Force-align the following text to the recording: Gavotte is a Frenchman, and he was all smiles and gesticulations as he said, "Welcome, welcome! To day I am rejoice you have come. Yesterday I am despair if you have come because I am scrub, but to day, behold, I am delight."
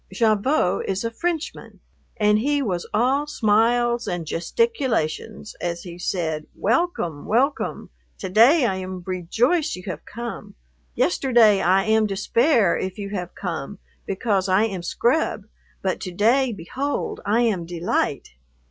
Gavotte 0.11 0.85
is 0.87 1.03
a 1.03 1.11
Frenchman, 1.11 1.79
and 2.17 2.39
he 2.39 2.63
was 2.63 2.89
all 2.91 3.27
smiles 3.27 4.07
and 4.07 4.25
gesticulations 4.25 5.53
as 5.61 5.83
he 5.83 5.99
said, 5.99 6.47
"Welcome, 6.55 7.27
welcome! 7.27 7.91
To 8.17 8.27
day 8.27 8.65
I 8.65 8.77
am 8.77 9.03
rejoice 9.05 9.75
you 9.75 9.83
have 9.85 10.03
come. 10.07 10.55
Yesterday 10.95 11.61
I 11.61 11.83
am 11.83 12.07
despair 12.07 12.75
if 12.75 12.97
you 12.97 13.09
have 13.11 13.35
come 13.35 13.77
because 14.07 14.49
I 14.49 14.63
am 14.63 14.81
scrub, 14.81 15.43
but 15.83 15.99
to 15.99 16.11
day, 16.11 16.51
behold, 16.51 17.21
I 17.23 17.41
am 17.41 17.67
delight." 17.67 18.29